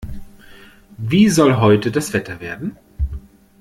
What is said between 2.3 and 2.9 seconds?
werden?